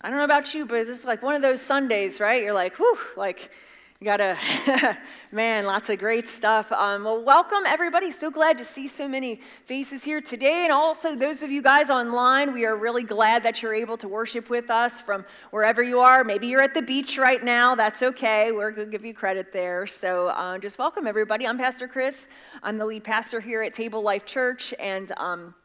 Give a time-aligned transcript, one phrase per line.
[0.00, 2.40] I don't know about you, but this is like one of those Sundays, right?
[2.40, 3.50] You're like, whew, like,
[3.98, 4.38] you gotta,
[5.32, 6.70] man, lots of great stuff.
[6.70, 8.12] Um, well, welcome everybody.
[8.12, 10.62] So glad to see so many faces here today.
[10.62, 14.06] And also, those of you guys online, we are really glad that you're able to
[14.06, 16.22] worship with us from wherever you are.
[16.22, 17.74] Maybe you're at the beach right now.
[17.74, 18.52] That's okay.
[18.52, 19.84] We're to give you credit there.
[19.88, 21.44] So uh, just welcome everybody.
[21.44, 22.28] I'm Pastor Chris.
[22.62, 24.72] I'm the lead pastor here at Table Life Church.
[24.78, 25.56] And um,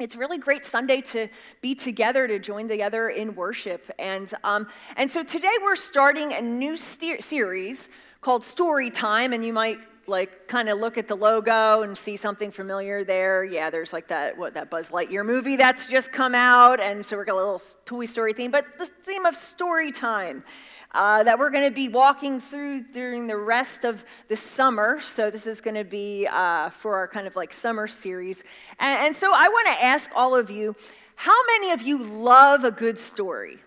[0.00, 1.26] it's really great Sunday to
[1.60, 3.90] be together, to join together in worship.
[3.98, 9.32] And, um, and so today we're starting a new series called Story Time.
[9.32, 13.42] And you might like kind of look at the logo and see something familiar there.
[13.42, 16.78] Yeah, there's like that, what, that Buzz Lightyear movie that's just come out.
[16.78, 20.44] And so we're got a little Toy Story theme, but the theme of story time
[20.92, 25.00] uh, that we're going to be walking through during the rest of the summer.
[25.00, 28.42] So, this is going to be uh, for our kind of like summer series.
[28.78, 30.74] And, and so, I want to ask all of you
[31.14, 33.58] how many of you love a good story?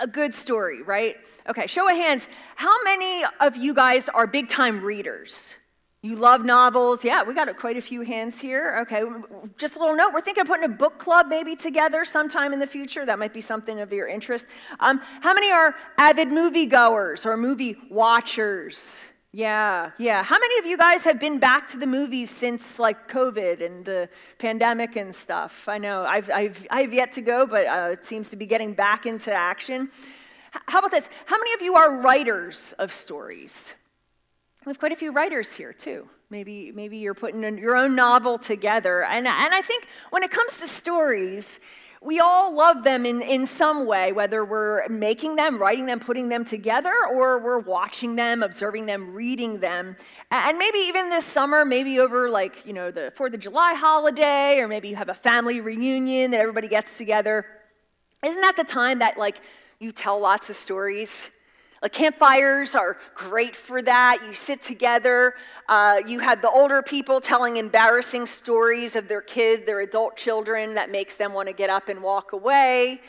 [0.00, 1.16] A good story, right?
[1.48, 2.28] Okay, show of hands.
[2.56, 5.54] How many of you guys are big time readers?
[6.02, 7.04] You love novels.
[7.04, 8.78] Yeah, we got quite a few hands here.
[8.82, 9.02] Okay,
[9.58, 10.14] just a little note.
[10.14, 13.04] We're thinking of putting a book club maybe together sometime in the future.
[13.04, 14.48] That might be something of your interest.
[14.80, 19.04] Um, how many are avid moviegoers or movie watchers?
[19.32, 20.22] Yeah, yeah.
[20.22, 23.84] How many of you guys have been back to the movies since like COVID and
[23.84, 25.68] the pandemic and stuff?
[25.68, 28.72] I know I've, I've, I've yet to go, but uh, it seems to be getting
[28.72, 29.90] back into action.
[30.66, 31.10] How about this?
[31.26, 33.74] How many of you are writers of stories?
[34.66, 36.06] We have quite a few writers here too.
[36.28, 39.04] Maybe, maybe you're putting your own novel together.
[39.04, 41.60] And, and I think when it comes to stories,
[42.02, 46.28] we all love them in, in some way, whether we're making them, writing them, putting
[46.28, 49.96] them together, or we're watching them, observing them, reading them.
[50.30, 54.60] And maybe even this summer, maybe over like, you know, the 4th of July holiday,
[54.60, 57.46] or maybe you have a family reunion that everybody gets together.
[58.24, 59.40] Isn't that the time that like
[59.78, 61.30] you tell lots of stories?
[61.82, 64.18] Like campfires are great for that.
[64.26, 65.34] You sit together.
[65.66, 70.74] Uh, you have the older people telling embarrassing stories of their kids, their adult children,
[70.74, 73.00] that makes them want to get up and walk away.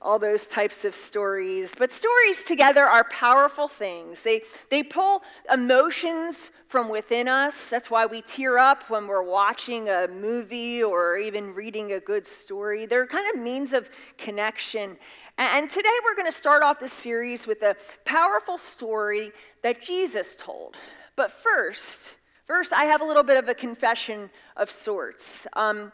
[0.00, 1.74] All those types of stories.
[1.76, 4.22] But stories together are powerful things.
[4.22, 7.68] They, they pull emotions from within us.
[7.70, 12.26] That's why we tear up when we're watching a movie or even reading a good
[12.26, 12.86] story.
[12.86, 14.96] They're kind of means of connection.
[15.38, 19.32] And today we're going to start off this series with a powerful story
[19.62, 20.76] that Jesus told.
[21.16, 22.16] But first,
[22.46, 25.46] first I have a little bit of a confession of sorts.
[25.54, 25.92] Um,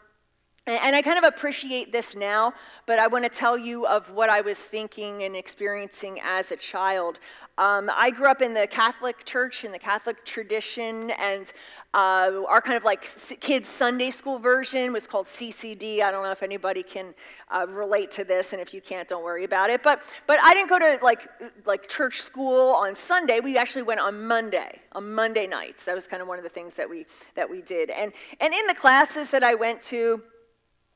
[0.69, 2.53] and I kind of appreciate this now,
[2.85, 6.55] but I want to tell you of what I was thinking and experiencing as a
[6.55, 7.19] child.
[7.57, 11.51] Um, I grew up in the Catholic church, in the Catholic tradition, and
[11.93, 13.05] uh, our kind of like
[13.41, 16.01] kids' Sunday school version was called CCD.
[16.01, 17.13] I don't know if anybody can
[17.49, 19.83] uh, relate to this, and if you can't, don't worry about it.
[19.83, 21.27] But, but I didn't go to like,
[21.65, 23.39] like church school on Sunday.
[23.39, 25.85] We actually went on Monday, on Monday nights.
[25.85, 27.05] That was kind of one of the things that we,
[27.35, 27.89] that we did.
[27.89, 30.21] And, and in the classes that I went to,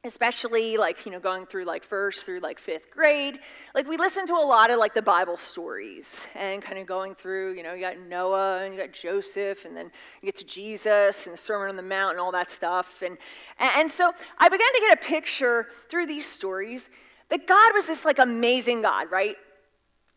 [0.05, 3.39] especially like you know going through like first through like fifth grade
[3.73, 7.15] like we listened to a lot of like the bible stories and kind of going
[7.15, 9.85] through you know you got noah and you got joseph and then
[10.21, 13.01] you get to jesus and the sermon on the mount and all that stuff.
[13.01, 13.17] And
[13.59, 16.89] and so i began to get a picture through these stories
[17.29, 19.37] that god was this like amazing god right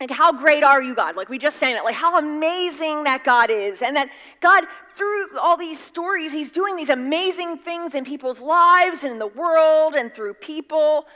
[0.00, 1.16] like, how great are you, God?
[1.16, 1.82] Like, we just sang it.
[1.82, 3.80] Like, how amazing that God is.
[3.80, 4.64] And that God,
[4.94, 9.26] through all these stories, He's doing these amazing things in people's lives and in the
[9.26, 11.06] world and through people.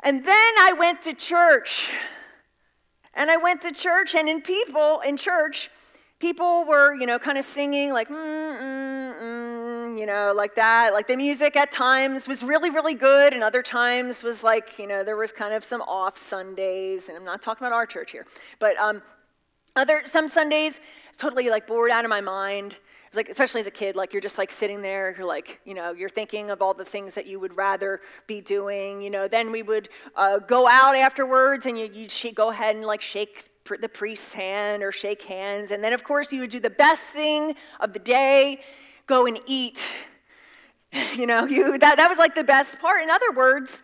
[0.00, 1.90] And then I went to church.
[3.12, 5.70] And I went to church, and in people, in church,
[6.18, 10.92] people were, you know, kind of singing, like, mm, mm, mm you know, like that.
[10.92, 14.86] Like the music at times was really, really good, and other times was like, you
[14.86, 17.08] know, there was kind of some off Sundays.
[17.08, 18.26] And I'm not talking about our church here,
[18.58, 19.02] but um,
[19.74, 20.80] other some Sundays,
[21.16, 22.72] totally like bored out of my mind.
[22.72, 25.60] It was like, especially as a kid, like you're just like sitting there, you're like,
[25.64, 29.00] you know, you're thinking of all the things that you would rather be doing.
[29.00, 32.76] You know, then we would uh, go out afterwards, and you, you'd sh- go ahead
[32.76, 33.50] and like shake
[33.80, 35.70] the priest's hand or shake hands.
[35.70, 38.60] And then, of course, you would do the best thing of the day
[39.06, 39.94] go and eat.
[41.14, 43.02] You know, you, that, that was like the best part.
[43.02, 43.82] In other words,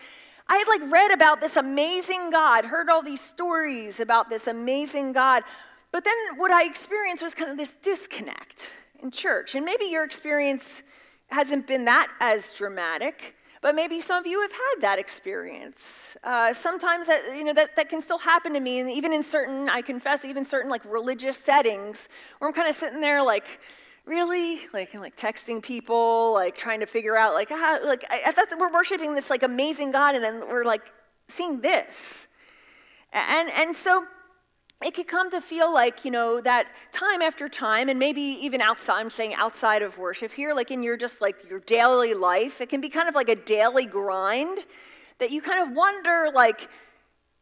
[0.49, 5.13] I had like read about this amazing God, heard all these stories about this amazing
[5.13, 5.43] God,
[5.91, 8.71] but then what I experienced was kind of this disconnect
[9.03, 9.55] in church.
[9.55, 10.83] And maybe your experience
[11.29, 16.17] hasn't been that as dramatic, but maybe some of you have had that experience.
[16.25, 19.23] Uh, sometimes that, you know, that, that can still happen to me, and even in
[19.23, 22.09] certain, I confess, even certain like religious settings,
[22.39, 23.45] where I'm kind of sitting there like,
[24.05, 28.33] really like like texting people like trying to figure out like ah, like I, I
[28.33, 30.83] thought that we're worshiping this like amazing god and then we're like
[31.29, 32.27] seeing this
[33.13, 34.07] And, and so
[34.83, 38.61] it could come to feel like, you know, that time after time, and maybe even
[38.61, 42.61] outside, I'm saying outside of worship here, like in your just like your daily life,
[42.61, 44.65] it can be kind of like a daily grind
[45.19, 46.69] that you kind of wonder, like,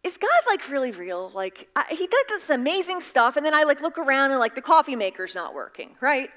[0.03, 1.31] is God like really real?
[1.35, 4.55] Like, I, he did this amazing stuff, and then I like look around and like
[4.55, 6.31] the coffee maker's not working, right?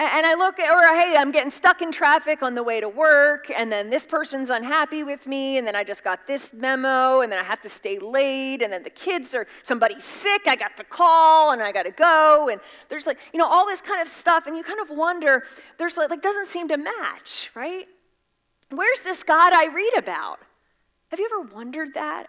[0.00, 2.88] And I look at, or hey, I'm getting stuck in traffic on the way to
[2.88, 7.20] work, and then this person's unhappy with me, and then I just got this memo,
[7.20, 10.54] and then I have to stay late, and then the kids are, somebody's sick, I
[10.54, 13.80] got the call, and I got to go, and there's like, you know, all this
[13.80, 15.42] kind of stuff, and you kind of wonder,
[15.78, 17.86] there's like, like doesn't seem to match, right?
[18.70, 20.38] Where's this God I read about?
[21.08, 22.28] Have you ever wondered that?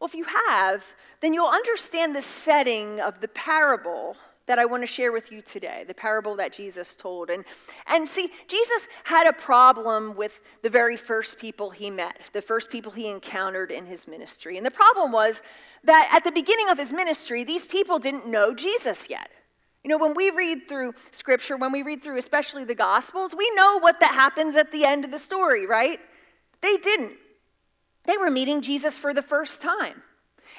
[0.00, 0.84] Well, if you have,
[1.20, 5.42] then you'll understand the setting of the parable that I want to share with you
[5.42, 7.30] today, the parable that Jesus told.
[7.30, 7.44] And,
[7.86, 12.70] and see, Jesus had a problem with the very first people he met, the first
[12.70, 14.56] people he encountered in his ministry.
[14.56, 15.42] And the problem was
[15.84, 19.30] that at the beginning of his ministry, these people didn't know Jesus yet.
[19.84, 23.50] You know, when we read through scripture, when we read through especially the gospels, we
[23.54, 25.98] know what that happens at the end of the story, right?
[26.60, 27.12] They didn't.
[28.04, 30.02] They were meeting Jesus for the first time.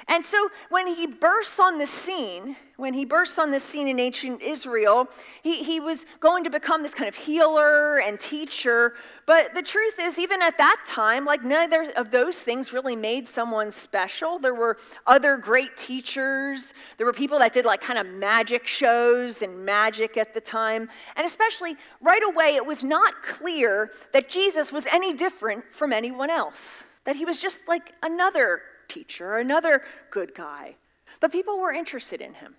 [0.08, 4.00] And so when he bursts on the scene, when he bursts on the scene in
[4.00, 5.08] ancient Israel,
[5.42, 8.94] he, he was going to become this kind of healer and teacher.
[9.26, 13.28] But the truth is, even at that time, like neither of those things really made
[13.28, 14.38] someone special.
[14.38, 19.40] There were other great teachers, there were people that did like kind of magic shows
[19.42, 20.88] and magic at the time.
[21.16, 26.30] And especially right away, it was not clear that Jesus was any different from anyone
[26.30, 30.76] else, that he was just like another teacher, another good guy.
[31.20, 32.54] But people were interested in him.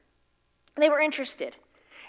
[0.75, 1.55] They were interested.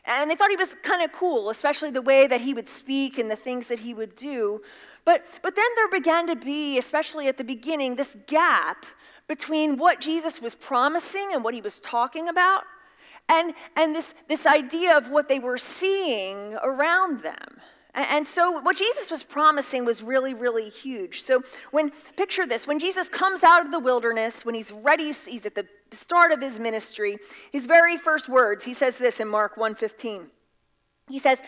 [0.04, 3.18] And they thought he was kind of cool, especially the way that he would speak
[3.18, 4.62] and the things that he would do.
[5.04, 8.86] But, but then there began to be, especially at the beginning, this gap
[9.26, 12.64] between what Jesus was promising and what he was talking about,
[13.28, 17.60] and, and this, this idea of what they were seeing around them.
[17.96, 21.22] And so, what Jesus was promising was really, really huge.
[21.22, 25.46] So, when picture this when Jesus comes out of the wilderness, when he's ready, he's
[25.46, 27.16] at the start of his ministry,
[27.52, 30.26] his very first words, he says this in Mark 1:15.
[31.08, 31.40] He says,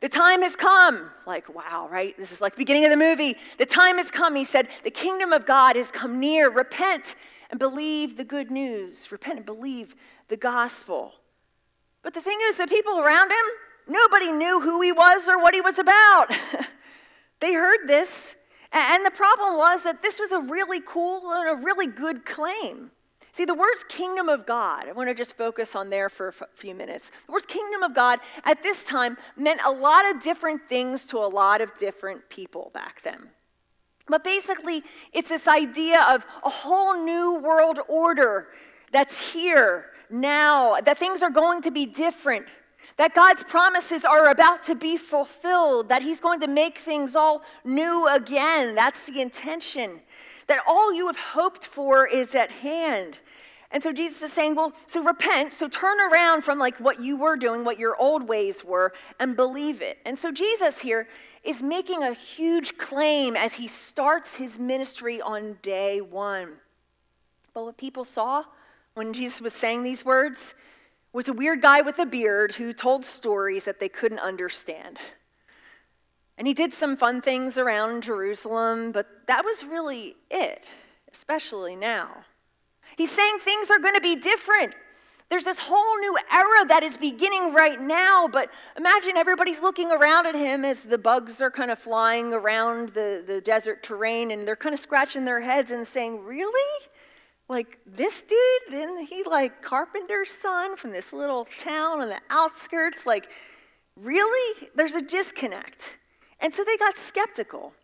[0.00, 1.10] the time has come.
[1.26, 2.16] Like, wow, right?
[2.18, 3.36] This is like the beginning of the movie.
[3.58, 4.34] The time has come.
[4.34, 6.50] He said, The kingdom of God has come near.
[6.50, 7.14] Repent
[7.50, 9.12] and believe the good news.
[9.12, 9.94] Repent and believe
[10.26, 11.12] the gospel.
[12.02, 13.44] But the thing is, the people around him,
[13.92, 16.34] Nobody knew who he was or what he was about.
[17.40, 18.36] they heard this.
[18.72, 22.90] And the problem was that this was a really cool and a really good claim.
[23.32, 26.32] See, the words kingdom of God, I want to just focus on there for a
[26.54, 27.10] few minutes.
[27.26, 31.18] The words kingdom of God at this time meant a lot of different things to
[31.18, 33.28] a lot of different people back then.
[34.08, 38.48] But basically, it's this idea of a whole new world order
[38.90, 42.46] that's here now, that things are going to be different
[42.96, 47.42] that God's promises are about to be fulfilled, that He's going to make things all
[47.64, 48.74] new again.
[48.74, 50.00] That's the intention.
[50.46, 53.20] That all you have hoped for is at hand.
[53.70, 57.16] And so Jesus is saying, well, so repent, so turn around from like what you
[57.16, 59.98] were doing, what your old ways were, and believe it.
[60.04, 61.08] And so Jesus here
[61.42, 66.50] is making a huge claim as he starts his ministry on day one.
[67.54, 68.44] But what people saw
[68.94, 70.54] when Jesus was saying these words,
[71.12, 74.98] was a weird guy with a beard who told stories that they couldn't understand.
[76.38, 80.64] And he did some fun things around Jerusalem, but that was really it,
[81.12, 82.24] especially now.
[82.96, 84.74] He's saying things are going to be different.
[85.28, 90.26] There's this whole new era that is beginning right now, but imagine everybody's looking around
[90.26, 94.46] at him as the bugs are kind of flying around the, the desert terrain and
[94.46, 96.86] they're kind of scratching their heads and saying, Really?
[97.52, 103.04] Like this dude, then he like carpenter's son from this little town on the outskirts.
[103.06, 103.28] Like,
[103.94, 104.68] really?
[104.74, 105.98] There's a disconnect.
[106.40, 107.74] And so they got skeptical.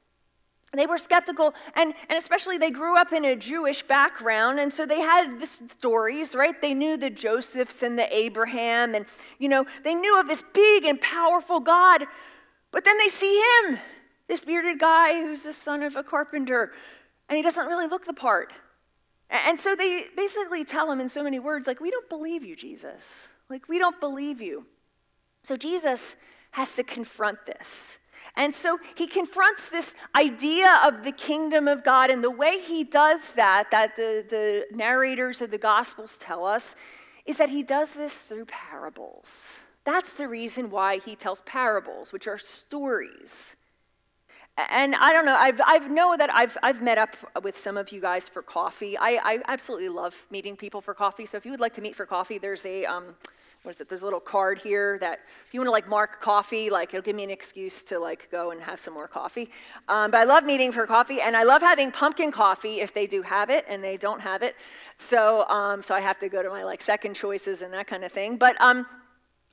[0.74, 4.84] They were skeptical, and, and especially they grew up in a Jewish background, and so
[4.84, 6.60] they had these stories, right?
[6.60, 9.06] They knew the Josephs and the Abraham, and
[9.38, 12.04] you know, they knew of this big and powerful God,
[12.70, 13.78] but then they see him,
[14.28, 16.72] this bearded guy who's the son of a carpenter,
[17.30, 18.52] and he doesn't really look the part.
[19.30, 22.56] And so they basically tell him in so many words, like, we don't believe you,
[22.56, 23.28] Jesus.
[23.50, 24.66] Like, we don't believe you.
[25.42, 26.16] So Jesus
[26.52, 27.98] has to confront this.
[28.36, 32.10] And so he confronts this idea of the kingdom of God.
[32.10, 36.74] And the way he does that, that the, the narrators of the Gospels tell us,
[37.26, 39.58] is that he does this through parables.
[39.84, 43.56] That's the reason why he tells parables, which are stories.
[44.70, 47.92] And I don't know, I've, I've know that I've, I've met up with some of
[47.92, 48.96] you guys for coffee.
[48.98, 51.26] I, I absolutely love meeting people for coffee.
[51.26, 53.14] So if you would like to meet for coffee, there's a, um,
[53.62, 56.20] what is it, there's a little card here that if you want to like mark
[56.20, 59.50] coffee, like it'll give me an excuse to like go and have some more coffee.
[59.88, 63.06] Um, but I love meeting for coffee and I love having pumpkin coffee if they
[63.06, 64.56] do have it and they don't have it.
[64.96, 68.04] So, um, so I have to go to my like second choices and that kind
[68.04, 68.36] of thing.
[68.36, 68.86] But um,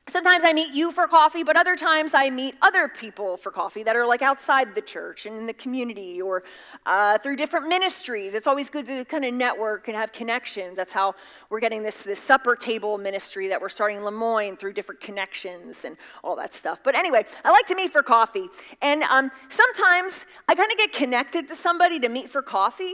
[0.07, 3.81] Sometimes I meet you for coffee, but other times I meet other people for coffee
[3.81, 6.43] that are like outside the church and in the community or
[6.85, 8.35] uh, through different ministries.
[8.35, 10.77] It's always good to kind of network and have connections.
[10.77, 11.15] That's how
[11.49, 15.85] we're getting this, this supper table ministry that we're starting in Lemoyne through different connections
[15.85, 16.81] and all that stuff.
[16.83, 18.47] But anyway, I like to meet for coffee.
[18.83, 22.93] And um, sometimes I kind of get connected to somebody to meet for coffee,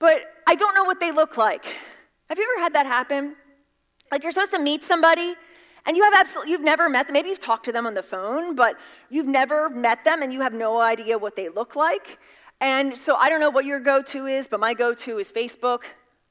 [0.00, 1.64] but I don't know what they look like.
[2.28, 3.36] Have you ever had that happen?
[4.10, 5.36] Like you're supposed to meet somebody
[5.88, 8.02] and you have absolutely you've never met them maybe you've talked to them on the
[8.02, 8.76] phone but
[9.08, 12.18] you've never met them and you have no idea what they look like.
[12.60, 15.82] And so i don't know what your go-to is but my go-to is facebook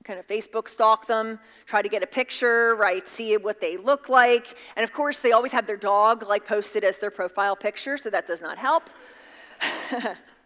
[0.03, 4.07] kind of facebook stalk them try to get a picture right see what they look
[4.07, 4.55] like.
[4.75, 8.09] And of course they always have their dog like posted as their profile picture so
[8.09, 8.89] that does not help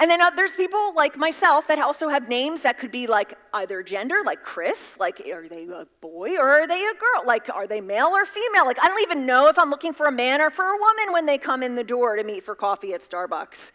[0.00, 3.34] And then uh, there's people like myself that also have names that could be like
[3.52, 7.26] either gender, like Chris, like are they a boy or are they a girl?
[7.26, 8.64] Like are they male or female?
[8.64, 11.12] Like I don't even know if I'm looking for a man or for a woman
[11.12, 13.72] when they come in the door to meet for coffee at Starbucks.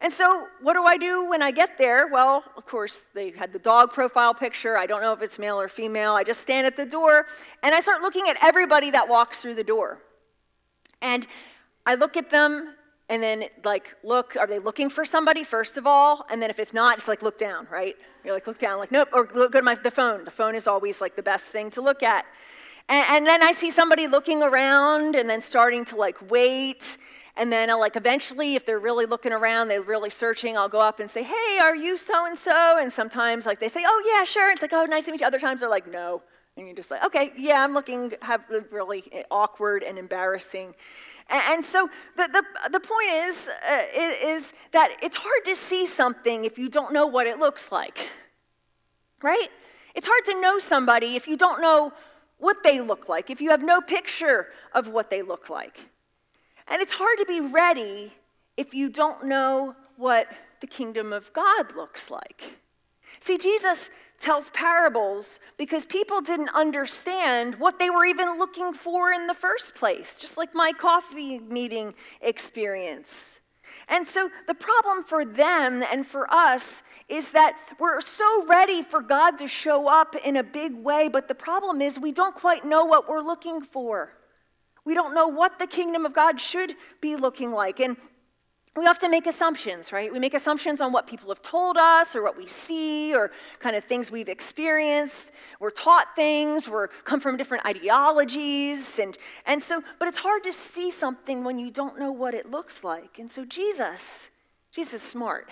[0.00, 2.06] And so, what do I do when I get there?
[2.06, 4.76] Well, of course, they had the dog profile picture.
[4.76, 6.12] I don't know if it's male or female.
[6.12, 7.26] I just stand at the door
[7.64, 9.98] and I start looking at everybody that walks through the door.
[11.02, 11.26] And
[11.84, 12.74] I look at them
[13.08, 16.26] and then like look are they looking for somebody first of all?
[16.30, 17.96] And then if it's not it's like look down right?
[18.24, 20.24] You're like look down like nope or look to my the phone.
[20.24, 22.26] The phone is always like the best thing to look at.
[22.88, 26.98] And, and then i see somebody looking around and then starting to like wait.
[27.36, 30.80] And then I'll like eventually if they're really looking around they're really searching i'll go
[30.80, 34.02] up and say hey are you so and so and sometimes like they say oh
[34.06, 34.50] yeah sure.
[34.50, 35.26] It's like oh nice to meet you.
[35.26, 36.22] Other times they're like no
[36.58, 40.74] and you're just like okay yeah i'm looking have really awkward and embarrassing
[41.30, 46.44] and so the, the, the point is, uh, is that it's hard to see something
[46.44, 48.08] if you don't know what it looks like,
[49.22, 49.48] right?
[49.94, 51.92] It's hard to know somebody if you don't know
[52.38, 55.90] what they look like, if you have no picture of what they look like.
[56.66, 58.12] And it's hard to be ready
[58.56, 60.28] if you don't know what
[60.60, 62.58] the kingdom of God looks like.
[63.20, 69.26] See, Jesus tells parables because people didn't understand what they were even looking for in
[69.26, 73.38] the first place, just like my coffee meeting experience.
[73.88, 79.00] And so the problem for them and for us is that we're so ready for
[79.00, 82.64] God to show up in a big way, but the problem is we don't quite
[82.64, 84.12] know what we're looking for.
[84.84, 87.78] We don't know what the kingdom of God should be looking like.
[87.78, 87.96] And
[88.76, 90.12] we often make assumptions, right?
[90.12, 93.74] We make assumptions on what people have told us or what we see or kind
[93.74, 95.32] of things we've experienced.
[95.58, 100.52] We're taught things, we're come from different ideologies and and so but it's hard to
[100.52, 103.18] see something when you don't know what it looks like.
[103.18, 104.30] And so Jesus,
[104.70, 105.48] Jesus is smart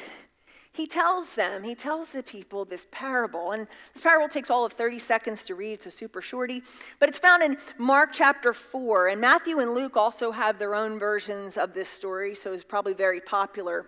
[0.77, 3.53] he tells them, he tells the people this parable.
[3.53, 5.73] And this parable takes all of 30 seconds to read.
[5.73, 6.63] It's a super shorty.
[6.99, 9.09] But it's found in Mark chapter 4.
[9.09, 12.93] And Matthew and Luke also have their own versions of this story, so it's probably
[12.93, 13.87] very popular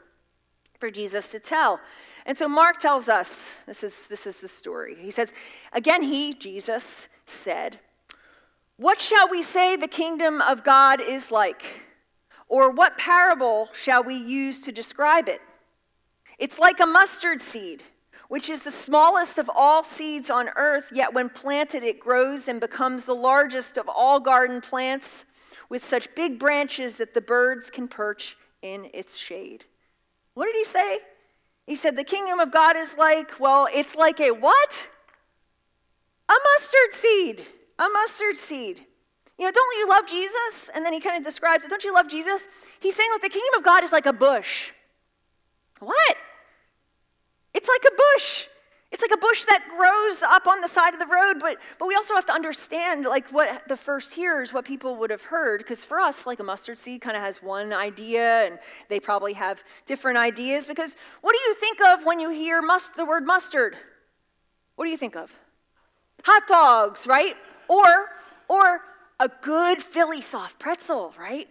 [0.80, 1.78] for Jesus to tell.
[2.24, 4.96] And so Mark tells us this is, this is the story.
[4.98, 5.34] He says,
[5.74, 7.80] Again, he, Jesus, said,
[8.78, 11.62] What shall we say the kingdom of God is like?
[12.48, 15.42] Or what parable shall we use to describe it?
[16.38, 17.82] It's like a mustard seed,
[18.28, 22.60] which is the smallest of all seeds on earth, yet when planted, it grows and
[22.60, 25.24] becomes the largest of all garden plants
[25.68, 29.64] with such big branches that the birds can perch in its shade.
[30.34, 30.98] What did he say?
[31.66, 34.88] He said, The kingdom of God is like, well, it's like a what?
[36.28, 37.42] A mustard seed.
[37.78, 38.84] A mustard seed.
[39.38, 40.70] You know, don't you love Jesus?
[40.74, 41.70] And then he kind of describes it.
[41.70, 42.48] Don't you love Jesus?
[42.80, 44.72] He's saying, like, the kingdom of God is like a bush.
[45.78, 46.16] What?
[47.54, 48.44] It's like a bush.
[48.90, 51.88] It's like a bush that grows up on the side of the road, but, but
[51.88, 55.58] we also have to understand like what the first hearers, what people would have heard,
[55.58, 59.34] because for us, like a mustard seed kind of has one idea, and they probably
[59.34, 60.64] have different ideas.
[60.64, 63.76] Because what do you think of when you hear must, the word mustard?
[64.76, 65.34] What do you think of?
[66.24, 67.36] Hot dogs, right?
[67.68, 68.06] Or,
[68.48, 68.80] or
[69.20, 71.48] a good Philly soft pretzel, right?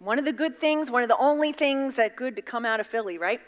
[0.00, 2.80] One of the good things, one of the only things that good to come out
[2.80, 3.40] of Philly, right?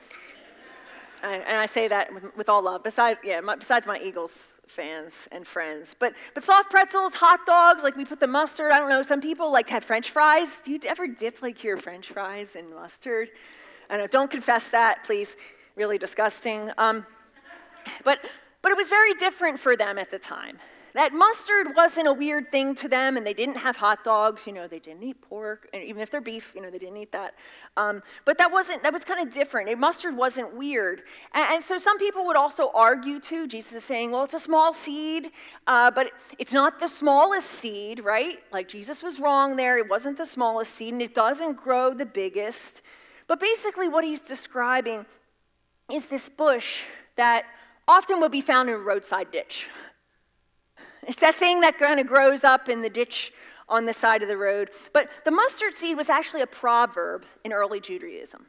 [1.32, 2.82] And I say that with, with, all love.
[2.82, 7.82] Besides, yeah, my, besides my Eagles fans and friends, but but soft pretzels, hot dogs,
[7.82, 8.72] like we put the mustard.
[8.72, 9.02] I don't know.
[9.02, 10.60] Some people like have French fries.
[10.64, 13.30] Do you ever dip like your French fries in mustard?
[13.90, 15.36] I know, don't confess that, please.
[15.76, 16.70] Really disgusting.
[16.78, 17.06] Um,
[18.04, 18.18] but,
[18.62, 20.58] but it was very different for them at the time.
[20.94, 24.46] That mustard wasn't a weird thing to them, and they didn't have hot dogs.
[24.46, 26.96] You know, they didn't eat pork, and even if they're beef, you know, they didn't
[26.98, 27.34] eat that.
[27.76, 29.68] Um, but that wasn't that was kind of different.
[29.68, 33.48] It, mustard wasn't weird, and, and, so some people would also argue too.
[33.48, 35.32] Jesus is saying, well, it's a small seed,
[35.66, 38.38] uh, but it's not the smallest seed, right?
[38.52, 39.76] Like Jesus was wrong there.
[39.76, 42.82] It wasn't the smallest seed, and it doesn't grow the biggest.
[43.26, 45.06] But basically, what he's describing
[45.90, 46.82] is this bush
[47.16, 47.46] that
[47.88, 49.66] often would be found in a roadside ditch.
[51.08, 53.32] It's that thing that kind of grows up in the ditch
[53.68, 54.70] on the side of the road.
[54.92, 58.46] But the mustard seed was actually a proverb in early Judaism.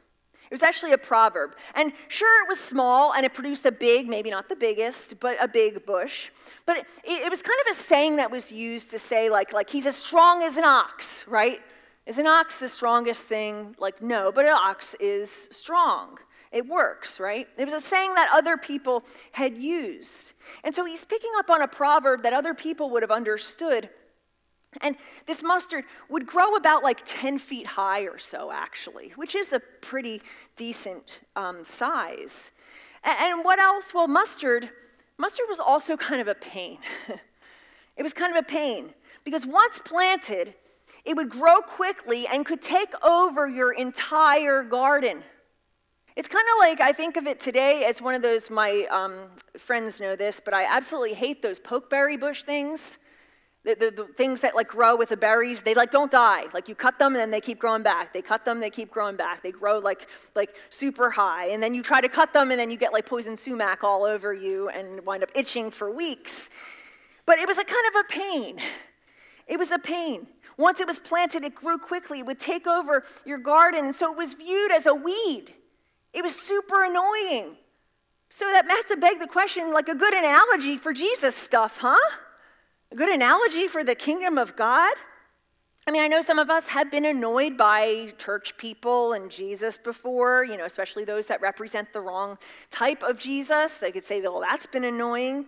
[0.50, 1.56] It was actually a proverb.
[1.74, 5.36] And sure, it was small and it produced a big, maybe not the biggest, but
[5.40, 6.30] a big bush.
[6.66, 9.68] But it, it, was kind of a saying that was used to say, like, like,
[9.68, 11.58] he's as strong as an ox, right?
[12.06, 13.74] Is an ox the strongest thing?
[13.80, 16.18] Like, no, but an ox is strong.
[16.56, 17.46] It works, right?
[17.58, 20.32] It was a saying that other people had used.
[20.64, 23.90] And so he's picking up on a proverb that other people would have understood.
[24.80, 24.96] And
[25.26, 29.60] this mustard would grow about like 10 feet high or so, actually, which is a
[29.60, 30.22] pretty
[30.56, 32.52] decent um, size.
[33.04, 33.92] And, and what else?
[33.92, 34.70] Well, mustard,
[35.18, 36.78] mustard was also kind of a pain.
[37.98, 38.94] it was kind of a pain
[39.24, 40.54] because once planted,
[41.04, 45.22] it would grow quickly and could take over your entire garden.
[46.16, 49.28] It's kind of like I think of it today as one of those, my um,
[49.58, 52.96] friends know this, but I absolutely hate those pokeberry bush things.
[53.64, 56.44] The, the, the, things that like grow with the berries, they like don't die.
[56.54, 58.14] Like you cut them and then they keep growing back.
[58.14, 59.42] They cut them, they keep growing back.
[59.42, 61.48] They grow like like super high.
[61.48, 64.04] And then you try to cut them and then you get like poison sumac all
[64.04, 66.48] over you and wind up itching for weeks.
[67.26, 68.58] But it was a kind of a pain.
[69.46, 70.28] It was a pain.
[70.56, 72.20] Once it was planted, it grew quickly.
[72.20, 73.84] It would take over your garden.
[73.84, 75.52] And so it was viewed as a weed.
[76.16, 77.56] It was super annoying.
[78.30, 82.16] So that has to beg the question like a good analogy for Jesus stuff, huh?
[82.90, 84.94] A good analogy for the kingdom of God?
[85.86, 89.76] I mean, I know some of us have been annoyed by church people and Jesus
[89.76, 92.38] before, you know, especially those that represent the wrong
[92.70, 93.76] type of Jesus.
[93.76, 95.46] They could say, well, that's been annoying.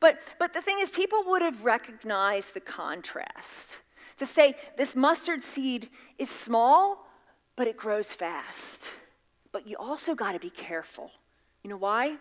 [0.00, 3.78] But, but the thing is, people would have recognized the contrast.
[4.16, 7.06] To say this mustard seed is small,
[7.54, 8.90] but it grows fast.
[9.52, 11.10] But you also got to be careful.
[11.62, 12.16] You know why?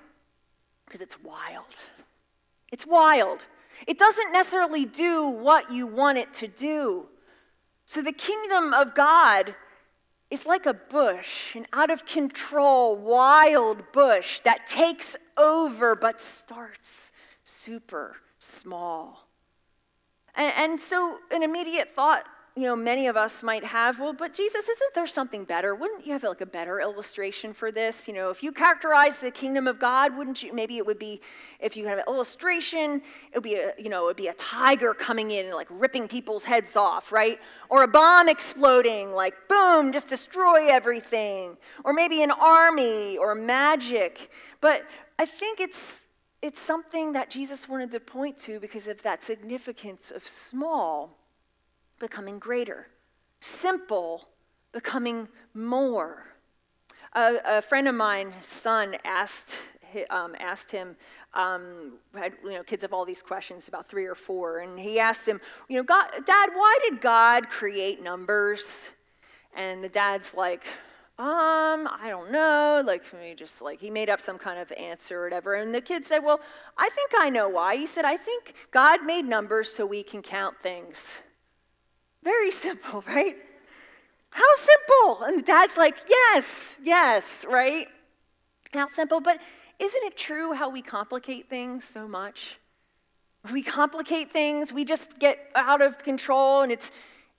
[0.86, 1.76] Because it's wild.
[2.72, 3.40] It's wild.
[3.86, 7.06] It doesn't necessarily do what you want it to do.
[7.86, 9.56] So the kingdom of God
[10.30, 17.12] is like a bush, an out of control, wild bush that takes over but starts
[17.44, 19.28] super small.
[20.36, 22.26] And, and so, an immediate thought
[22.58, 25.76] you know, many of us might have, well, but Jesus, isn't there something better?
[25.76, 28.08] Wouldn't you have like a better illustration for this?
[28.08, 30.52] You know, if you characterize the kingdom of God, wouldn't you?
[30.52, 31.22] Maybe it would be,
[31.60, 34.34] if you have an illustration, it would be a, you know, it would be a
[34.34, 37.40] tiger coming in and like ripping people's heads off, right?
[37.70, 41.58] Or a bomb exploding, like boom, just destroy everything.
[41.84, 44.32] Or maybe an army or magic.
[44.62, 44.84] But
[45.20, 46.08] I think it's
[46.42, 51.18] it's something that Jesus wanted to point to because of that significance of small
[52.00, 52.88] becoming greater,
[53.40, 54.30] simple
[54.72, 56.26] becoming more.
[57.14, 59.60] A, a friend of mine, son, asked,
[60.10, 60.96] um, asked him,
[61.34, 65.00] um, had you know, kids have all these questions about three or four, and he
[65.00, 68.90] asked him, you know, God, Dad, why did God create numbers?
[69.56, 70.66] And the dad's like,
[71.20, 72.84] um, I don't know.
[72.86, 75.56] Like, he just like, he made up some kind of answer or whatever.
[75.56, 76.40] And the kid said, Well,
[76.78, 77.76] I think I know why.
[77.76, 81.18] He said, I think God made numbers so we can count things.
[82.24, 83.38] Very simple, right?
[84.30, 85.24] How simple?
[85.24, 87.88] And the dad's like, yes, yes, right?
[88.74, 89.40] How simple, but
[89.80, 92.60] isn't it true how we complicate things so much?
[93.52, 96.92] We complicate things, we just get out of control, and it's,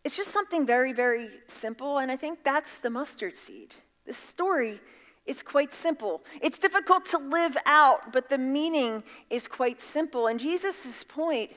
[0.04, 1.98] it's just something very, very simple.
[1.98, 3.74] And I think that's the mustard seed.
[4.06, 4.80] This story
[5.26, 6.22] is quite simple.
[6.40, 10.26] It's difficult to live out, but the meaning is quite simple.
[10.26, 11.52] And Jesus' point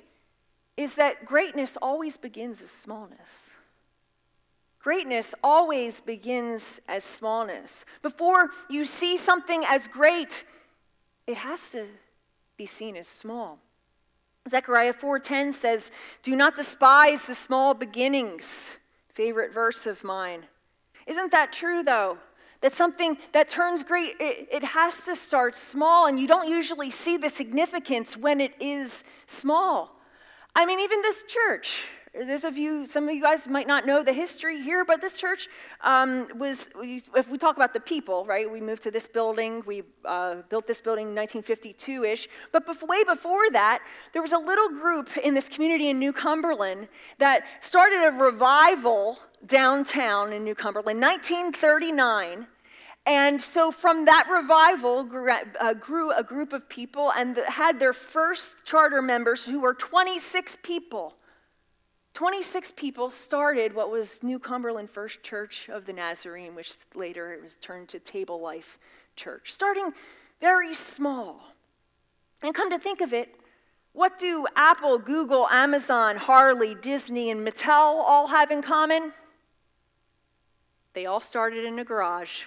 [0.81, 3.53] is that greatness always begins as smallness.
[4.79, 7.85] Greatness always begins as smallness.
[8.01, 10.43] Before you see something as great,
[11.27, 11.85] it has to
[12.57, 13.59] be seen as small.
[14.49, 15.91] Zechariah 4:10 says,
[16.23, 18.77] "Do not despise the small beginnings."
[19.09, 20.47] Favorite verse of mine.
[21.05, 22.17] Isn't that true though?
[22.61, 26.89] That something that turns great, it, it has to start small, and you don't usually
[26.89, 30.00] see the significance when it is small.
[30.55, 31.83] I mean, even this church,
[32.13, 35.17] there's a few, some of you guys might not know the history here, but this
[35.17, 35.47] church
[35.79, 39.83] um, was, if we talk about the people, right, we moved to this building, we
[40.03, 43.79] uh, built this building in 1952 ish, but before, way before that,
[44.11, 49.17] there was a little group in this community in New Cumberland that started a revival
[49.45, 52.45] downtown in New Cumberland, 1939.
[53.05, 55.73] And so from that revival grew, uh,
[56.15, 61.15] a group of people and had their first charter members who were 26 people.
[62.13, 67.41] 26 people started what was New Cumberland First Church of the Nazarene, which later it
[67.41, 68.77] was turned to Table Life
[69.15, 69.91] Church, starting
[70.39, 71.41] very small.
[72.43, 73.35] And come to think of it,
[73.93, 79.13] what do Apple, Google, Amazon, Harley, Disney, and Mattel all have in common?
[80.93, 82.43] They all started in a garage.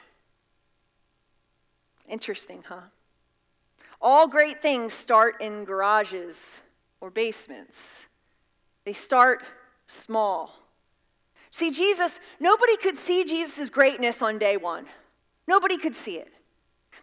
[2.08, 2.80] Interesting, huh?
[4.00, 6.60] All great things start in garages
[7.00, 8.06] or basements.
[8.84, 9.42] They start
[9.86, 10.54] small.
[11.50, 14.86] See, Jesus, nobody could see Jesus' greatness on day one.
[15.46, 16.32] Nobody could see it.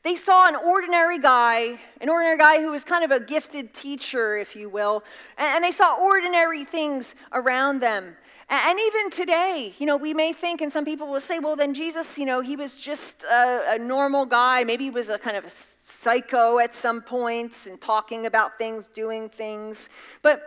[0.03, 4.37] They saw an ordinary guy, an ordinary guy who was kind of a gifted teacher,
[4.37, 5.03] if you will,
[5.37, 8.15] and, they saw ordinary things around them.
[8.53, 11.73] And even today, you know, we may think, and some people will say, well, then
[11.73, 14.65] Jesus, you know, he was just a, a, normal guy.
[14.65, 18.87] Maybe he was a kind of a psycho at some points and talking about things,
[18.87, 19.87] doing things.
[20.21, 20.41] But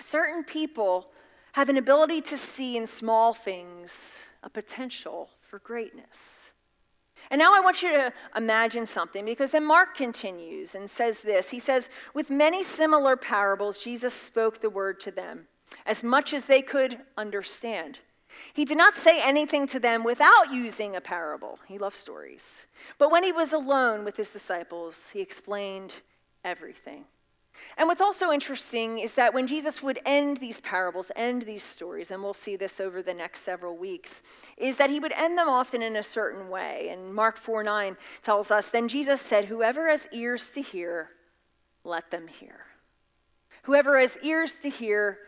[0.00, 1.12] certain people
[1.52, 6.50] have an ability to see in small things a potential for greatness.
[7.30, 11.50] And now I want you to imagine something because then Mark continues and says this.
[11.50, 15.46] He says, With many similar parables, Jesus spoke the word to them
[15.86, 17.98] as much as they could understand.
[18.54, 21.58] He did not say anything to them without using a parable.
[21.66, 22.66] He loved stories.
[22.98, 25.96] But when he was alone with his disciples, he explained
[26.44, 27.04] everything.
[27.76, 32.10] And what's also interesting is that when Jesus would end these parables, end these stories,
[32.10, 34.22] and we'll see this over the next several weeks,
[34.56, 36.88] is that he would end them often in a certain way.
[36.90, 41.10] And Mark 4 9 tells us, Then Jesus said, Whoever has ears to hear,
[41.84, 42.66] let them hear.
[43.64, 45.18] Whoever has ears to hear,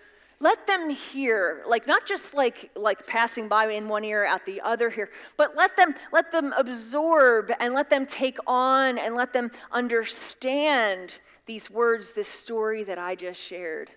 [0.43, 4.61] let them hear like not just like like passing by in one ear at the
[4.61, 9.33] other here but let them let them absorb and let them take on and let
[9.33, 13.91] them understand these words this story that i just shared.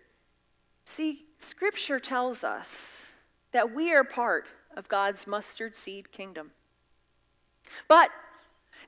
[0.85, 3.11] See scripture tells us
[3.51, 4.45] that we are part
[4.77, 6.51] of god's mustard seed kingdom.
[7.87, 8.11] But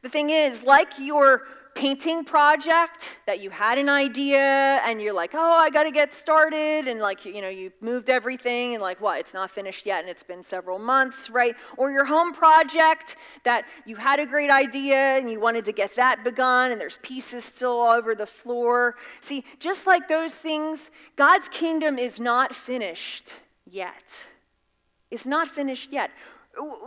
[0.04, 5.36] the thing is like your painting project that you had an idea and you're like,
[5.36, 6.88] oh, I got to get started.
[6.88, 9.20] And like, you know, you moved everything and like, what?
[9.20, 11.56] It's not finished yet and it's been several months, right?
[11.78, 15.96] Or your home project that you had a great idea and you wanted to get
[15.98, 18.96] that begun and there's pieces still all over the floor.
[19.22, 23.34] See, just like those things, God's kingdom is not finished
[23.70, 24.26] yet.
[25.12, 26.10] It's not finished yet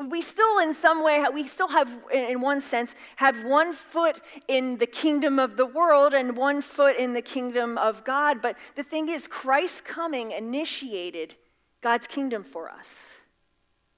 [0.09, 4.79] we still in some way we still have in one sense have one foot in
[4.79, 8.43] the kingdom of the world and one foot in the kingdom of god.
[8.43, 11.35] But the thing is christ's coming initiated
[11.81, 13.15] god's kingdom for us.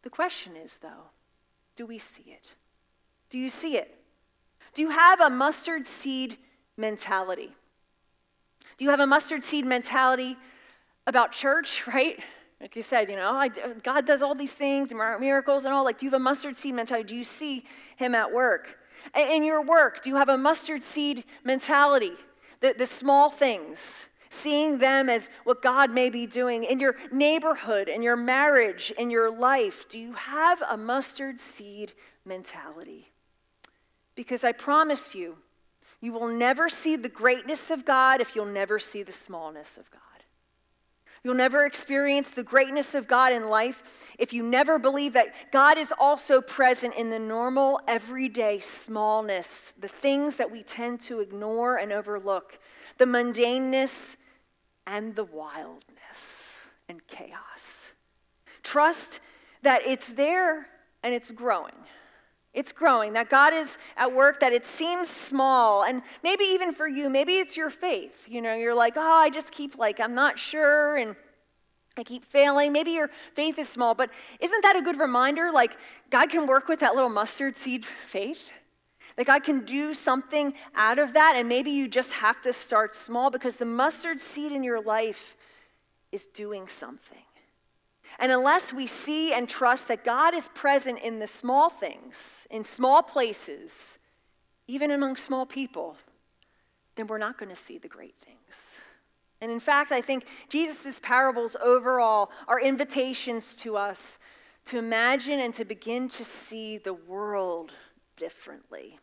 [0.03, 1.11] The question is though
[1.77, 2.55] do we see it?
[3.31, 3.99] Do you see it?
[4.75, 6.37] Do you have a mustard seed
[6.77, 7.53] mentality?
[8.77, 10.37] Do you have a mustard seed mentality
[11.07, 12.23] about church right
[12.63, 13.49] like you said, you know, I,
[13.83, 15.85] God does all these things, miracles and all.
[15.85, 17.09] Like, do you have a mustard seed mentality?
[17.09, 17.65] Do you see
[17.97, 18.79] Him at work?
[19.19, 22.13] In your work, do you have a mustard seed mentality?
[22.61, 27.89] The, the small things, seeing them as what God may be doing in your neighborhood,
[27.89, 29.89] in your marriage, in your life.
[29.89, 31.93] Do you have a mustard seed
[32.25, 33.11] mentality?
[34.15, 35.37] Because I promise you,
[36.01, 39.91] you will never see the greatness of God if you'll never see the smallness of
[39.91, 40.01] God.
[41.25, 45.79] You'll never experience the greatness of God in life if you never believe that God
[45.79, 51.77] is also present in the normal, everyday smallness, the things that we tend to ignore
[51.77, 52.59] and overlook,
[52.99, 54.17] the mundaneness
[54.87, 56.59] and the wildness
[56.89, 57.93] and chaos.
[58.65, 59.21] Trust
[59.63, 60.67] that it's there
[61.05, 61.75] and it's growing.
[62.55, 65.85] It's growing, that God is at work, that it seems small.
[65.85, 68.27] And maybe even for you, maybe it's your faith.
[68.29, 71.17] You know, you're like, oh, I just keep like, I'm not sure, and
[71.97, 72.73] I keep failing.
[72.73, 75.51] Maybe your faith is small, but isn't that a good reminder?
[75.51, 75.79] Like,
[76.11, 78.51] God can work with that little mustard seed faith.
[79.17, 82.95] That God can do something out of that, and maybe you just have to start
[82.95, 85.37] small because the mustard seed in your life
[86.13, 87.19] is doing something.
[88.19, 92.65] And unless we see and trust that God is present in the small things, in
[92.65, 93.99] small places,
[94.69, 95.97] even among small people,
[96.97, 98.79] then we're not going to see the great things.
[99.41, 104.19] And in fact, I think Jesus' parables overall are invitations to us
[104.67, 107.73] to imagine and to begin to see the world
[108.17, 108.99] differently.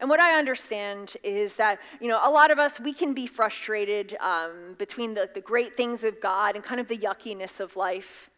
[0.00, 3.26] And what I understand is that, you know, a lot of us, we can be
[3.26, 7.76] frustrated um, between the, the great things of God and kind of the yuckiness of
[7.76, 8.30] life.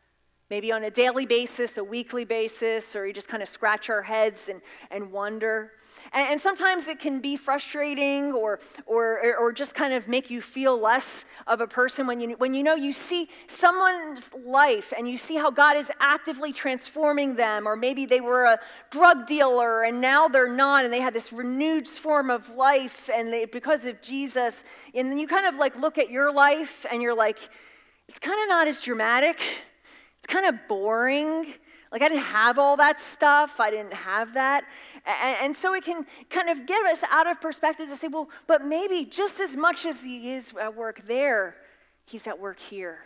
[0.49, 4.03] Maybe on a daily basis, a weekly basis, or you just kind of scratch our
[4.03, 5.73] heads and, and wonder.
[6.12, 10.40] And, and sometimes it can be frustrating or, or, or just kind of make you
[10.40, 15.09] feel less of a person when you, when you know you see someone's life and
[15.09, 18.59] you see how God is actively transforming them, or maybe they were a
[18.90, 23.33] drug dealer and now they're not, and they had this renewed form of life and
[23.33, 24.64] they, because of Jesus.
[24.94, 27.38] And then you kind of like look at your life and you're like,
[28.09, 29.40] it's kind of not as dramatic.
[30.18, 31.55] It's kind of boring.
[31.92, 33.59] Like, I didn't have all that stuff.
[33.59, 34.64] I didn't have that.
[35.06, 38.64] And, so it can kind of get us out of perspective to say, well, but
[38.64, 41.56] maybe just as much as he is at work there,
[42.04, 43.00] he's at work here.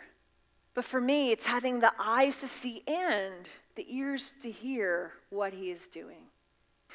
[0.73, 5.53] But for me, it's having the eyes to see and the ears to hear what
[5.53, 6.27] he is doing.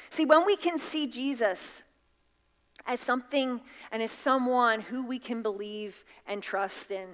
[0.09, 1.81] See, when we can see Jesus
[2.85, 3.61] as something
[3.91, 7.07] and as someone who we can believe and trust in,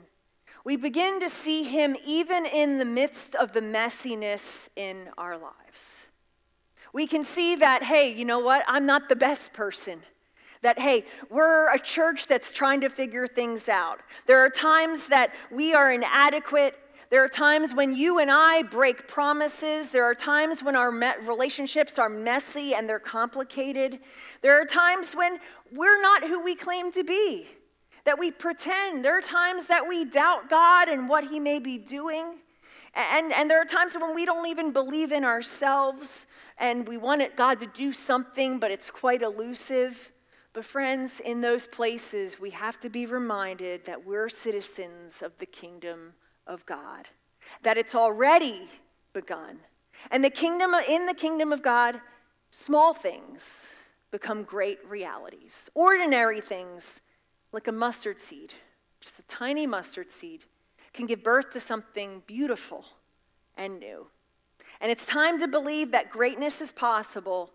[0.63, 6.06] we begin to see him even in the midst of the messiness in our lives.
[6.97, 8.65] We can see that, hey, you know what?
[8.67, 10.01] I'm not the best person.
[10.63, 13.99] That, hey, we're a church that's trying to figure things out.
[14.25, 16.73] There are times that we are inadequate.
[17.11, 19.91] There are times when you and I break promises.
[19.91, 23.99] There are times when our relationships are messy and they're complicated.
[24.41, 25.37] There are times when
[25.71, 27.45] we're not who we claim to be
[28.05, 29.05] that we pretend.
[29.05, 32.39] There are times that we doubt God and what He may be doing.
[32.97, 36.25] And, and there are times when we don't even believe in ourselves
[36.57, 40.11] and we want God to do something, but it's quite elusive.
[40.53, 45.45] But, friends, in those places, we have to be reminded that we're citizens of the
[45.45, 46.13] kingdom
[46.47, 47.07] of God,
[47.61, 48.67] that it's already
[49.13, 49.59] begun.
[50.09, 52.01] And the kingdom, in the kingdom of God,
[52.49, 53.75] small things
[54.09, 55.69] become great realities.
[55.75, 57.01] Ordinary things
[57.51, 58.55] like a mustard seed,
[59.01, 60.45] just a tiny mustard seed,
[60.97, 62.83] can give birth to something beautiful
[63.55, 64.07] and new.
[64.81, 67.51] And it's time to believe that greatness is possible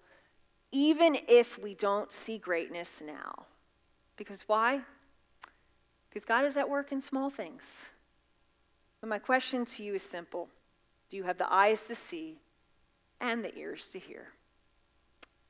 [0.70, 3.46] even if we don't see greatness now.
[4.16, 4.80] Because why?
[6.08, 7.90] Because God is at work in small things.
[9.00, 10.48] But my question to you is simple
[11.10, 12.38] Do you have the eyes to see
[13.20, 14.28] and the ears to hear?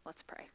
[0.05, 0.49] Let's pray.